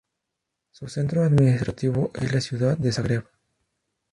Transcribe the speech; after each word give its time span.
Su 0.71 0.87
centro 0.87 1.21
administrativo 1.23 2.09
es 2.15 2.33
la 2.33 2.41
ciudad 2.41 2.75
de 2.75 2.91
Zagreb. 2.91 3.27